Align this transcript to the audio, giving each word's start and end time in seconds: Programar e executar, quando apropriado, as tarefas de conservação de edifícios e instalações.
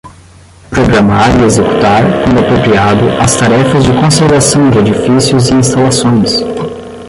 Programar 0.71 1.39
e 1.39 1.43
executar, 1.45 2.01
quando 2.23 2.39
apropriado, 2.39 3.07
as 3.21 3.35
tarefas 3.35 3.83
de 3.83 3.93
conservação 3.93 4.71
de 4.71 4.79
edifícios 4.79 5.49
e 5.49 5.53
instalações. 5.53 6.43